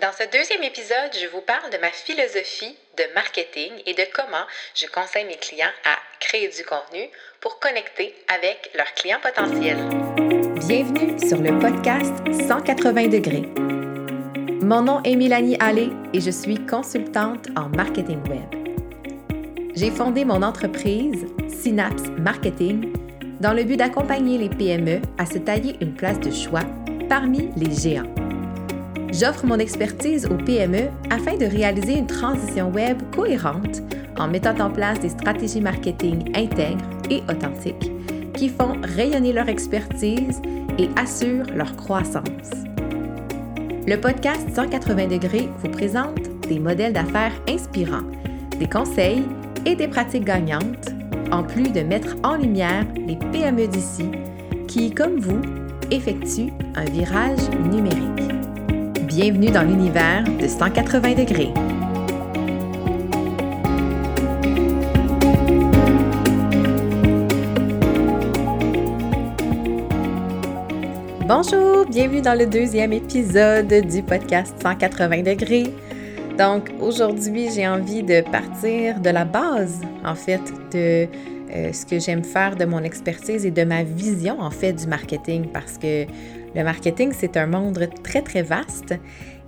[0.00, 4.44] Dans ce deuxième épisode, je vous parle de ma philosophie de marketing et de comment
[4.76, 7.08] je conseille mes clients à créer du contenu
[7.40, 9.78] pour connecter avec leurs clients potentiels.
[10.68, 12.12] Bienvenue sur le podcast
[12.48, 13.42] 180 degrés.
[14.62, 19.74] Mon nom est Mélanie Allé et je suis consultante en marketing web.
[19.74, 22.92] J'ai fondé mon entreprise Synapse Marketing
[23.40, 26.64] dans le but d'accompagner les PME à se tailler une place de choix
[27.08, 28.17] parmi les géants.
[29.12, 33.82] J'offre mon expertise aux PME afin de réaliser une transition web cohérente
[34.18, 37.90] en mettant en place des stratégies marketing intègres et authentiques
[38.34, 40.40] qui font rayonner leur expertise
[40.78, 42.50] et assurent leur croissance.
[43.86, 48.06] Le podcast 180 degrés vous présente des modèles d'affaires inspirants,
[48.58, 49.24] des conseils
[49.64, 50.90] et des pratiques gagnantes,
[51.32, 54.10] en plus de mettre en lumière les PME d'ici
[54.66, 55.40] qui, comme vous,
[55.90, 58.28] effectuent un virage numérique.
[59.20, 61.52] Bienvenue dans l'univers de 180 degrés.
[71.26, 75.74] Bonjour, bienvenue dans le deuxième épisode du podcast 180 degrés.
[76.38, 81.08] Donc aujourd'hui, j'ai envie de partir de la base, en fait, de
[81.56, 84.86] euh, ce que j'aime faire, de mon expertise et de ma vision, en fait, du
[84.86, 86.06] marketing, parce que
[86.58, 88.94] le marketing, c'est un monde très, très vaste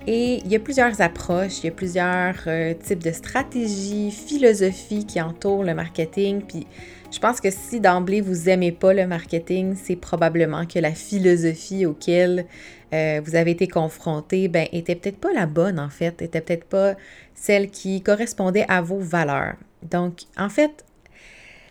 [0.07, 5.05] et il y a plusieurs approches, il y a plusieurs euh, types de stratégies, philosophies
[5.05, 6.41] qui entourent le marketing.
[6.41, 6.65] Puis
[7.11, 11.85] je pense que si d'emblée vous n'aimez pas le marketing, c'est probablement que la philosophie
[11.85, 12.45] auquel
[12.93, 16.65] euh, vous avez été confronté, ben, était peut-être pas la bonne en fait, était peut-être
[16.65, 16.95] pas
[17.35, 19.55] celle qui correspondait à vos valeurs.
[19.83, 20.85] Donc, en fait,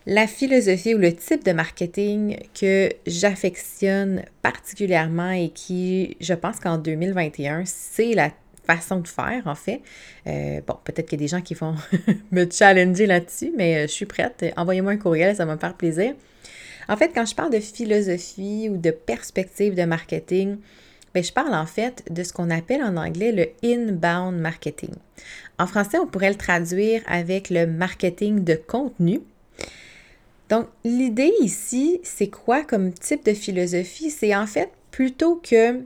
[0.05, 6.77] la philosophie ou le type de marketing que j'affectionne particulièrement et qui, je pense qu'en
[6.77, 8.31] 2021, c'est la
[8.65, 9.81] façon de faire, en fait.
[10.27, 11.75] Euh, bon, peut-être qu'il y a des gens qui vont
[12.31, 14.45] me challenger là-dessus, mais euh, je suis prête.
[14.57, 16.13] Envoyez-moi un courriel, ça va me faire plaisir.
[16.87, 20.57] En fait, quand je parle de philosophie ou de perspective de marketing,
[21.13, 24.91] bien, je parle en fait de ce qu'on appelle en anglais le inbound marketing.
[25.59, 29.21] En français, on pourrait le traduire avec le marketing de contenu.
[30.51, 34.11] Donc, l'idée ici, c'est quoi comme type de philosophie?
[34.11, 35.79] C'est en fait plutôt que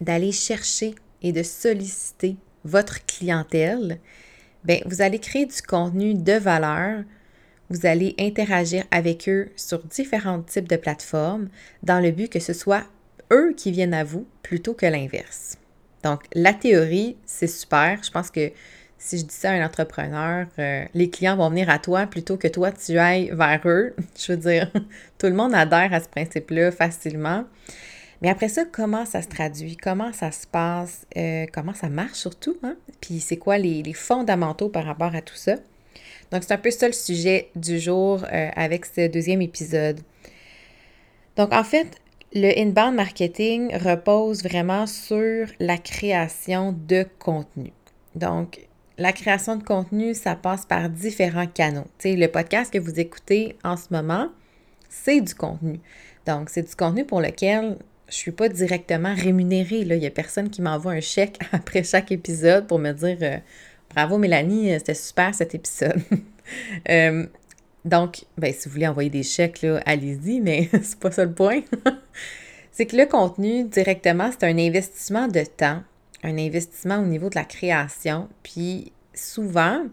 [0.00, 3.98] d'aller chercher et de solliciter votre clientèle,
[4.62, 7.02] bien, vous allez créer du contenu de valeur,
[7.68, 11.48] vous allez interagir avec eux sur différents types de plateformes
[11.82, 12.84] dans le but que ce soit
[13.32, 15.58] eux qui viennent à vous plutôt que l'inverse.
[16.04, 17.98] Donc, la théorie, c'est super.
[18.04, 18.52] Je pense que
[18.98, 22.36] si je dis ça à un entrepreneur, euh, les clients vont venir à toi plutôt
[22.36, 23.94] que toi tu ailles vers eux.
[24.18, 24.70] Je veux dire,
[25.18, 27.44] tout le monde adhère à ce principe-là facilement.
[28.20, 29.76] Mais après ça, comment ça se traduit?
[29.76, 31.06] Comment ça se passe?
[31.16, 32.56] Euh, comment ça marche surtout?
[32.64, 32.76] Hein?
[33.00, 35.54] Puis c'est quoi les, fondamentaux par rapport à tout ça?
[36.32, 40.00] Donc c'est un peu ça le sujet du jour euh, avec ce deuxième épisode.
[41.36, 41.86] Donc en fait,
[42.34, 47.72] le inbound marketing repose vraiment sur la création de contenu.
[48.14, 48.67] Donc,
[48.98, 51.86] la création de contenu, ça passe par différents canaux.
[51.98, 54.28] Tu sais, le podcast que vous écoutez en ce moment,
[54.88, 55.80] c'est du contenu.
[56.26, 57.76] Donc, c'est du contenu pour lequel
[58.08, 59.84] je ne suis pas directement rémunérée.
[59.84, 59.94] Là.
[59.94, 63.38] Il n'y a personne qui m'envoie un chèque après chaque épisode pour me dire euh,
[63.94, 66.02] Bravo Mélanie, c'était super cet épisode.
[66.88, 67.26] Euh,
[67.84, 71.60] donc, ben, si vous voulez envoyer des chèques, allez-y, mais c'est pas ça le point.
[72.72, 75.82] c'est que le contenu, directement, c'est un investissement de temps
[76.22, 78.28] un investissement au niveau de la création.
[78.42, 79.84] Puis souvent,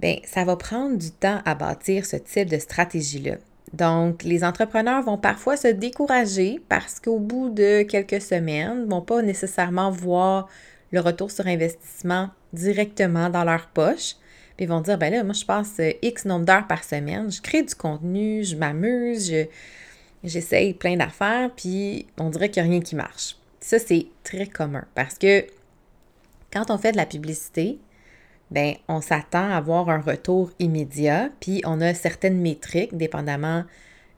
[0.00, 3.36] bien, ça va prendre du temps à bâtir ce type de stratégie-là.
[3.72, 9.00] Donc, les entrepreneurs vont parfois se décourager parce qu'au bout de quelques semaines, ne vont
[9.00, 10.48] pas nécessairement voir
[10.90, 14.16] le retour sur investissement directement dans leur poche.
[14.56, 17.40] Puis ils vont dire, ben là, moi, je passe X nombre d'heures par semaine, je
[17.40, 19.32] crée du contenu, je m'amuse,
[20.22, 23.36] j'essaye plein d'affaires, puis on dirait qu'il n'y a rien qui marche.
[23.62, 25.46] Ça, c'est très commun parce que
[26.52, 27.78] quand on fait de la publicité,
[28.50, 33.64] ben, on s'attend à avoir un retour immédiat, puis on a certaines métriques, dépendamment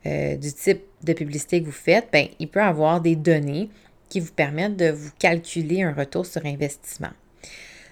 [0.07, 3.69] euh, du type de publicité que vous faites, ben, il peut y avoir des données
[4.09, 7.11] qui vous permettent de vous calculer un retour sur investissement.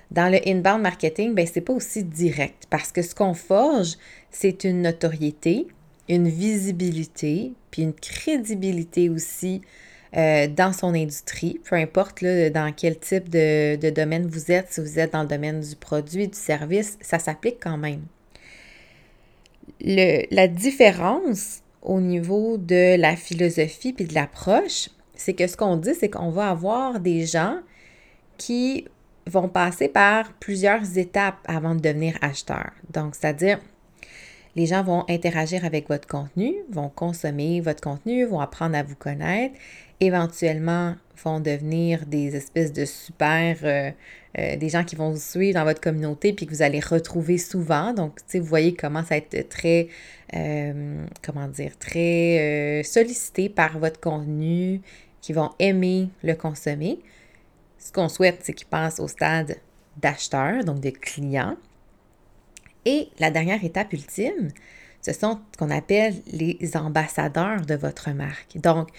[0.09, 3.93] Dans le inbound marketing, ben, ce n'est pas aussi direct parce que ce qu'on forge,
[4.31, 5.67] c'est une notoriété,
[6.09, 9.61] une visibilité, puis une crédibilité aussi
[10.15, 14.99] euh, dans son industrie, peu importe dans quel type de, domaine vous êtes, si vous
[14.99, 18.03] êtes dans le domaine du produit, du service, ça s'applique quand même.
[19.81, 25.93] la différence au niveau de la philosophie puis de l'approche, c'est que ce qu'on dit,
[25.95, 27.59] c'est qu'on va avoir des gens
[28.37, 28.85] qui
[29.27, 32.71] vont passer par plusieurs étapes avant de devenir acheteurs.
[32.91, 33.59] Donc, c'est-à-dire,
[34.55, 38.95] les gens vont interagir avec votre contenu, vont consommer votre contenu, vont apprendre à vous
[38.95, 39.55] connaître,
[39.99, 43.91] éventuellement vont devenir des espèces de super, euh,
[44.37, 47.37] euh, des gens qui vont vous suivre dans votre communauté puis que vous allez retrouver
[47.37, 47.93] souvent.
[47.93, 49.87] Donc, vous voyez comment ça va être très,
[50.35, 54.81] euh, comment dire, très sollicité par votre contenu,
[55.21, 56.99] qui vont aimer le consommer.
[57.79, 59.55] Ce qu'on souhaite, c'est qu'ils passent au stade
[60.01, 61.55] d'acheteur, donc de client.
[62.85, 64.49] Et la dernière étape ultime,
[65.01, 68.57] ce sont ce qu'on appelle les ambassadeurs de votre marque.
[68.57, 68.89] Donc,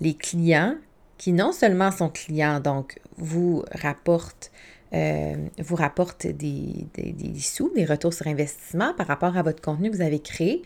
[0.00, 0.76] les clients
[1.18, 4.50] qui non seulement sont clients, donc vous rapportent,
[4.92, 9.90] euh, vous rapportent des, des, sous, des retours sur investissement par rapport à votre contenu
[9.90, 10.62] que vous avez créé.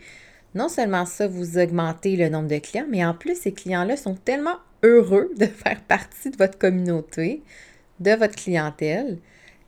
[0.55, 4.15] Non seulement ça, vous augmentez le nombre de clients, mais en plus, ces clients-là sont
[4.15, 7.43] tellement heureux de faire partie de votre communauté,
[7.99, 9.19] de votre clientèle,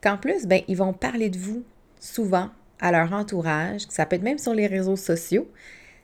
[0.02, 1.62] qu'en plus, ben, ils vont parler de vous
[2.00, 2.50] souvent
[2.80, 5.48] à leur entourage, ça peut être même sur les réseaux sociaux.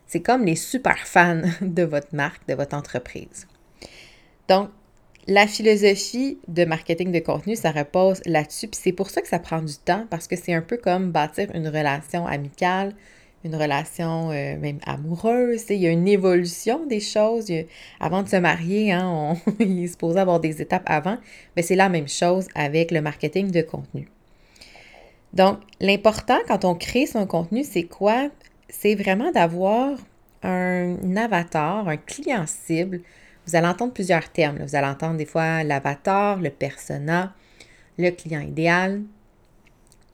[0.06, 3.46] C'est comme les super fans de votre marque, de votre entreprise.
[4.48, 4.70] Donc,
[5.26, 8.68] la philosophie de marketing de contenu, ça repose là-dessus.
[8.68, 11.12] Puis c'est pour ça que ça prend du temps, parce que c'est un peu comme
[11.12, 12.94] bâtir une relation amicale,
[13.44, 15.64] une relation euh, même amoureuse.
[15.68, 17.52] Il y a une évolution des choses.
[18.00, 21.18] avant de se marier, hein, on, il est supposé avoir des étapes avant,
[21.56, 24.08] mais c'est la même chose avec le marketing de contenu.
[25.32, 28.28] Donc, l'important quand on crée son contenu, c'est quoi?
[28.68, 29.98] C'est vraiment d'avoir
[30.42, 33.00] un avatar, un client cible.
[33.46, 34.58] Vous allez entendre plusieurs termes.
[34.58, 37.34] Vous allez entendre des fois l'avatar, le persona,
[37.98, 39.02] le client idéal.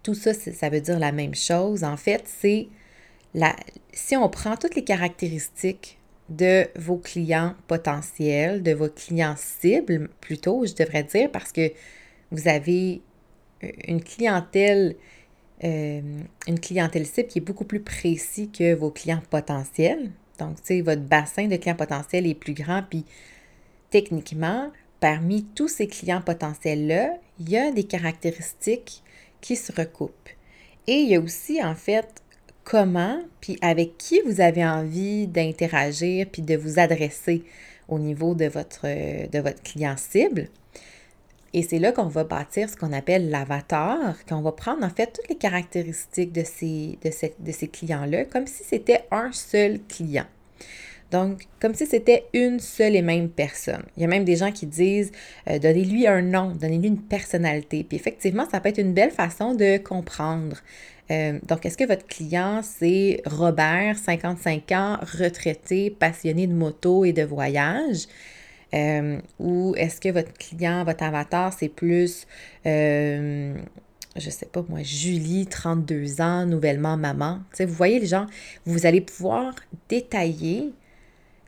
[0.02, 1.84] Tout ça, ça veut dire la même chose.
[1.84, 2.69] En fait, c'est
[3.34, 3.56] la,
[3.93, 10.64] si on prend toutes les caractéristiques de vos clients potentiels, de vos clients cibles, plutôt,
[10.64, 11.72] je devrais dire, parce que
[12.31, 13.02] vous avez
[13.87, 14.96] une clientèle,
[15.62, 16.00] euh,
[16.46, 20.11] une clientèle cible qui est beaucoup plus précis que vos clients potentiels.
[20.38, 23.05] Donc, tu sais, votre bassin de clients potentiels est plus grand, puis
[23.90, 24.70] techniquement,
[25.00, 29.02] parmi tous ces clients potentiels-là, il y a des caractéristiques
[29.40, 30.31] qui se recoupent.
[30.87, 32.22] Et il y a aussi, en fait,
[32.64, 37.44] comment, puis avec qui vous avez envie d'interagir, puis de vous adresser
[37.88, 40.49] au niveau de votre, de votre client cible.
[41.55, 45.06] Et c'est là qu'on va bâtir ce qu'on appelle l'avatar, qu'on va prendre en fait
[45.06, 50.27] toutes les caractéristiques de ces, de de ces clients-là, comme si c'était un seul client.
[51.12, 53.85] Donc, comme si c'était une seule et même personne.
[53.97, 55.12] Il y a même des gens qui disent
[55.49, 57.85] euh, donnez-lui un nom, donnez-lui une personnalité.
[57.85, 60.56] Puis effectivement, ça peut être une belle façon de comprendre.
[61.12, 67.12] Euh, donc, est-ce que votre client, c'est Robert, 55 ans, retraité, passionné de moto et
[67.12, 68.09] de voyage?
[68.75, 72.26] Euh, ou est-ce que votre client, votre avatar, c'est plus,
[72.67, 73.55] euh,
[74.17, 77.41] je sais pas moi, Julie, 32 ans, nouvellement maman?
[77.59, 78.26] vous voyez les gens,
[78.67, 79.55] vous allez pouvoir
[79.88, 80.73] détailler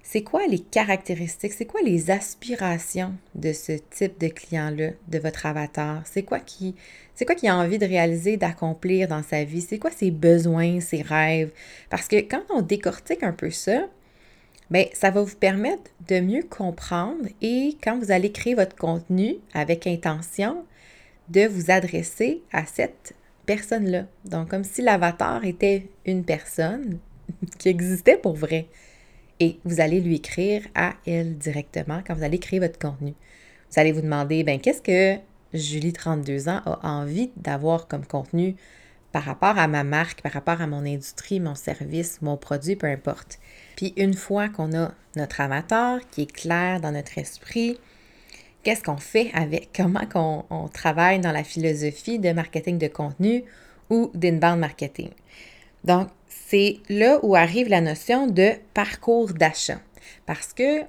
[0.08, 5.46] c'est quoi les caractéristiques, c'est quoi les aspirations de ce type de client-là, de votre
[5.46, 6.02] avatar?
[6.04, 6.76] C'est quoi qui,
[7.16, 9.62] c'est quoi qu'il a envie de réaliser, d'accomplir dans sa vie?
[9.62, 11.50] C'est quoi ses besoins, ses rêves?
[11.90, 13.88] Parce que quand on décortique un peu ça,
[14.70, 19.36] Bien, ça va vous permettre de mieux comprendre et quand vous allez créer votre contenu
[19.54, 20.64] avec intention,
[21.28, 23.14] de vous adresser à cette
[23.46, 24.06] personne-là.
[24.24, 26.98] Donc, comme si l'avatar était une personne
[27.58, 28.66] qui existait pour vrai.
[29.38, 33.14] Et vous allez lui écrire à elle directement quand vous allez créer votre contenu.
[33.70, 35.20] Vous allez vous demander, ben qu'est-ce que
[35.52, 38.56] Julie, 32 ans, a envie d'avoir comme contenu
[39.12, 42.86] par rapport à ma marque, par rapport à mon industrie, mon service, mon produit, peu
[42.86, 43.38] importe.
[43.76, 47.78] Puis une fois qu'on a notre avatar qui est clair dans notre esprit,
[48.62, 53.44] qu'est-ce qu'on fait avec, comment qu'on, on travaille dans la philosophie de marketing de contenu
[53.90, 55.10] ou d'inbound marketing?
[55.84, 59.80] Donc, c'est là où arrive la notion de parcours d'achat.
[60.26, 60.82] Parce que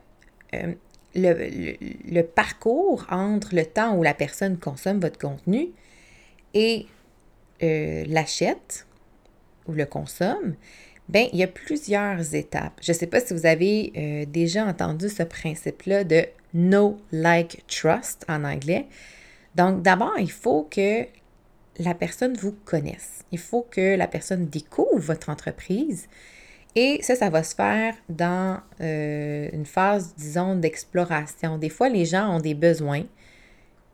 [0.54, 0.74] euh,
[1.16, 5.70] le, parcours entre le temps où la personne consomme votre contenu
[6.54, 6.86] et
[7.64, 8.86] euh, l'achète
[9.68, 10.56] ou le consomme,
[11.10, 12.80] ben il y a plusieurs étapes.
[12.82, 17.64] Je ne sais pas si vous avez euh, déjà entendu ce principe-là de know, like,
[17.68, 18.88] trust en anglais.
[19.56, 21.06] Donc, d'abord, il faut que
[21.80, 23.24] la personne vous connaisse.
[23.32, 26.08] Il faut que la personne découvre votre entreprise.
[26.76, 31.58] Et ça, ça va se faire dans euh, une phase, disons, d'exploration.
[31.58, 33.04] Des fois, les gens ont des besoins,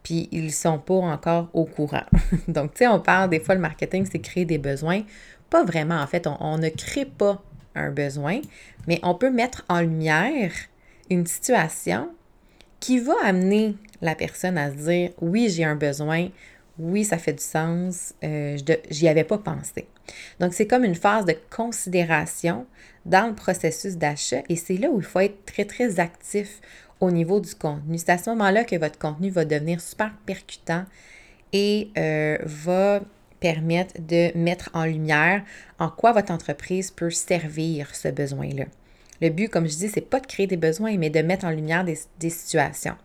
[0.03, 2.03] puis ils ne sont pas encore au courant.
[2.47, 5.03] Donc, tu sais, on parle des fois, le marketing, c'est créer des besoins.
[5.49, 7.41] Pas vraiment, en fait, on, ne crée pas
[7.73, 8.41] un besoin,
[8.87, 10.51] mais on peut mettre en lumière
[11.09, 12.09] une situation
[12.79, 16.27] qui va amener la personne à se dire oui, j'ai un besoin,
[16.77, 18.57] oui, ça fait du sens, euh,
[18.89, 19.87] j'y avais pas pensé.
[20.39, 22.65] Donc, c'est comme une phase de considération
[23.05, 26.59] dans le processus d'achat et c'est là où il faut être très, très actif
[27.03, 27.97] au niveau du contenu.
[27.97, 30.85] C'est à ce moment-là que votre contenu va devenir super percutant
[31.51, 33.01] et euh, va
[33.39, 35.43] permettre de mettre en lumière
[35.79, 38.65] en quoi votre entreprise peut servir ce besoin-là.
[39.21, 41.51] Le but, comme je dis, c'est pas de créer des besoins, mais de mettre en
[41.51, 42.95] lumière des, des situations.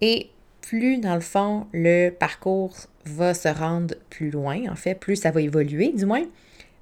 [0.00, 0.30] Et
[0.60, 5.32] plus, dans le fond, le parcours va se rendre plus loin, en fait, plus ça
[5.32, 6.24] va évoluer, du moins,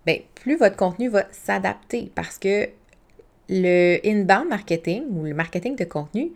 [0.06, 2.68] bien, plus votre contenu va s'adapter parce que
[3.50, 6.30] le inbound marketing ou le marketing de contenu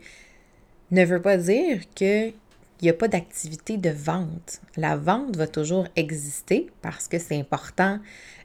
[0.91, 2.33] ne veut pas dire qu'il
[2.81, 4.61] n'y a pas d'activité de vente.
[4.75, 7.99] La vente va toujours exister parce que c'est important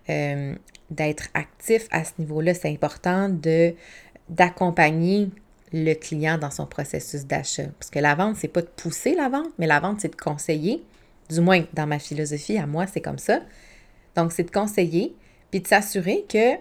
[0.09, 0.55] euh,
[0.91, 2.55] d'être actif à ce niveau-là.
[2.55, 3.29] C'est important
[4.29, 5.31] d'accompagner
[5.73, 7.67] le client dans son processus d'achat.
[7.79, 10.21] Parce que la vente, c'est pas de pousser la vente, mais la vente, c'est de
[10.21, 10.83] conseiller.
[11.29, 13.41] Du moins, dans ma philosophie, à moi, c'est comme ça.
[14.17, 15.15] Donc, c'est de conseiller,
[15.51, 16.57] puis de s'assurer que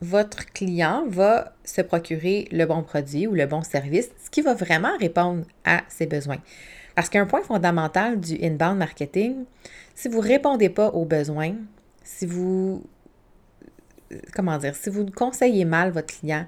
[0.00, 4.54] votre client va se procurer le bon produit ou le bon service, ce qui va
[4.54, 6.38] vraiment répondre à ses besoins.
[6.94, 9.44] Parce qu'un point fondamental du inbound marketing,
[9.94, 11.54] si vous ne répondez pas aux besoins,
[12.02, 12.82] si vous,
[14.34, 16.46] comment dire, si vous conseillez mal votre client,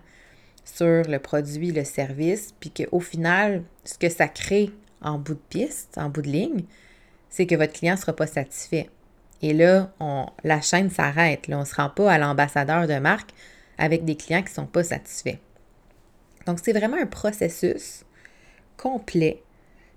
[0.64, 5.40] sur le produit, le service, puis qu'au final, ce que ça crée en bout de
[5.48, 6.64] piste, en bout de ligne,
[7.28, 8.88] c'est que votre client ne sera pas satisfait.
[9.42, 11.46] Et là, on, la chaîne s'arrête.
[11.48, 13.30] on ne se rend pas à l'ambassadeur de marque
[13.78, 15.38] avec des clients qui ne sont pas satisfaits.
[16.46, 18.04] Donc, c'est vraiment un processus
[18.76, 19.42] complet,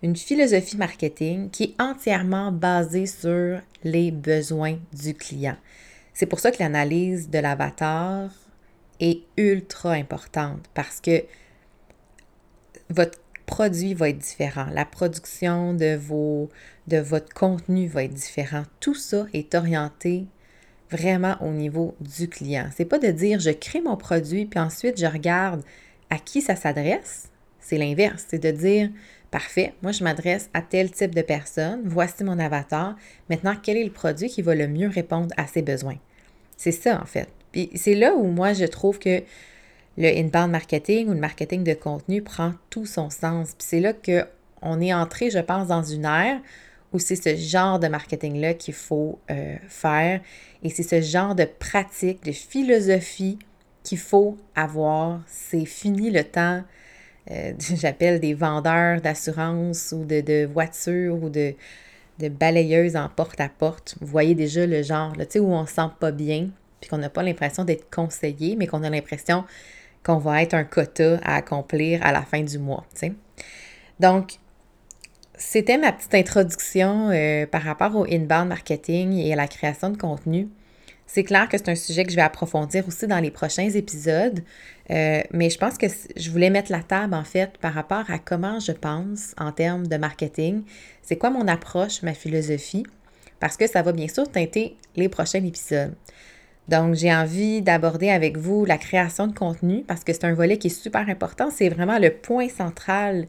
[0.04, 5.58] une philosophie marketing qui est entièrement basée sur les besoins du client.
[6.14, 8.30] C'est pour ça que l'analyse de l'avatar,
[9.00, 11.24] est ultra importante parce que
[12.90, 16.50] votre produit va être différent, la production de, vos,
[16.88, 18.64] de votre contenu va être différent.
[18.80, 20.26] Tout ça est orienté
[20.92, 22.70] vraiment au niveau du client.
[22.76, 25.64] C'est pas de dire je crée mon produit puis ensuite je regarde
[26.10, 27.30] à qui ça s'adresse.
[27.60, 28.90] C'est l'inverse, c'est de dire
[29.32, 32.96] parfait, moi je m'adresse à tel type de personne, voici mon avatar.
[33.30, 35.98] Maintenant, quel est le produit qui va le mieux répondre à ses besoins?
[36.58, 37.28] C'est ça en fait.
[37.52, 39.24] Puis c'est là où moi je trouve que
[39.98, 43.56] le inbound marketing ou le marketing de contenu prend tout son sens.
[43.58, 46.40] Puis c'est là qu'on est entré, je pense, dans une ère
[46.94, 50.22] où c'est ce genre de marketing-là qu'il faut euh, faire
[50.64, 53.38] et c'est ce genre de pratique, de philosophie
[53.84, 55.22] qu'il faut avoir.
[55.28, 56.64] C'est fini le temps,
[57.32, 61.54] euh, j'appelle des vendeurs d'assurance ou de, de voitures ou de,
[62.20, 63.96] de balayeuses en porte-à-porte.
[64.02, 66.50] Vous voyez déjà le genre, là, où on ne se sent pas bien,
[66.82, 69.44] puis qu'on n'a pas l'impression d'être conseillé, mais qu'on a l'impression
[70.06, 72.86] qu'on va être un quota à accomplir à la fin du mois.
[74.00, 74.34] Donc,
[75.38, 79.98] c'était ma petite introduction euh, par rapport au inbound marketing et à la création de
[79.98, 80.48] contenu.
[81.08, 84.44] C'est clair que c'est un sujet que je vais approfondir aussi dans les prochains épisodes,
[84.92, 88.18] euh, mais je pense que je voulais mettre la table en fait par rapport à
[88.18, 90.64] comment je pense en termes de marketing.
[91.04, 92.86] C'est quoi mon approche, ma philosophie,
[93.40, 95.94] parce que ça va bien sûr teinter les prochains épisodes.
[96.68, 100.58] Donc, j'ai envie d'aborder avec vous la création de contenu parce que c'est un volet
[100.58, 101.50] qui est super important.
[101.52, 103.28] C'est vraiment le point central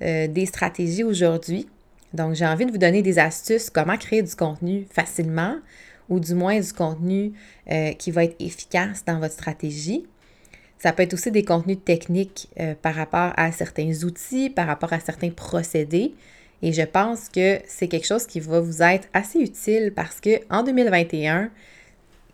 [0.00, 1.68] euh, des stratégies aujourd'hui.
[2.14, 5.56] Donc, j'ai envie de vous donner des astuces comment créer du contenu facilement
[6.08, 7.32] ou du moins du contenu
[7.70, 10.06] euh, qui va être efficace dans votre stratégie.
[10.78, 14.92] Ça peut être aussi des contenus techniques euh, par rapport à certains outils, par rapport
[14.92, 16.14] à certains procédés.
[16.62, 20.62] Et je pense que c'est quelque chose qui va vous être assez utile parce qu'en
[20.62, 21.50] 2021,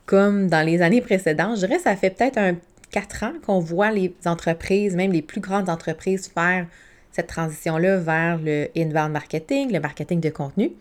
[0.09, 1.57] comme dans les années précédentes.
[1.57, 2.57] Je dirais que ça fait peut-être un
[2.91, 6.67] quatre ans qu'on voit les entreprises, même les plus grandes entreprises, faire
[7.13, 10.73] cette transition-là vers le inbound marketing, le marketing de contenu.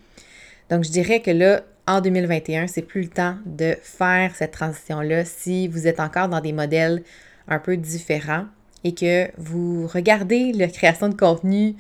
[0.70, 5.26] Donc, je dirais que là, en 2021, c'est plus le temps de faire cette transition-là
[5.26, 7.04] si vous êtes encore dans des modèles
[7.50, 8.46] un peu différents
[8.86, 11.76] et que vous regardez la création de contenu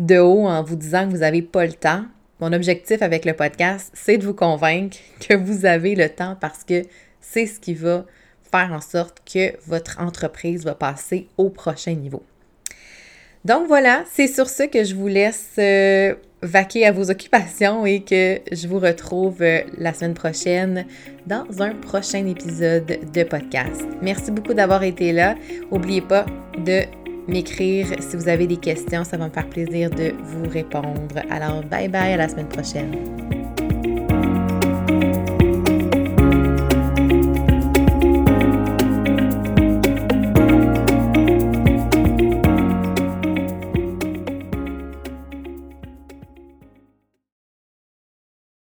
[0.00, 2.04] de haut en vous disant que vous n'avez pas le temps,
[2.40, 6.64] mon objectif avec le podcast, c'est de vous convaincre que vous avez le temps parce
[6.64, 6.82] que
[7.20, 8.04] c'est ce qui va
[8.50, 12.22] faire en sorte que votre entreprise va passer au prochain niveau.
[13.44, 18.02] Donc voilà, c'est sur ce que je vous laisse euh, vaquer à vos occupations et
[18.02, 20.84] que je vous retrouve euh, la semaine prochaine
[21.26, 23.86] dans un prochain épisode de podcast.
[24.02, 25.36] Merci beaucoup d'avoir été là.
[25.70, 26.26] N'oubliez pas
[26.58, 26.82] de
[27.30, 29.04] m'écrire si vous avez des questions.
[29.04, 31.16] Ça va me faire plaisir de vous répondre.
[31.30, 33.19] Alors, bye bye, à la semaine prochaine.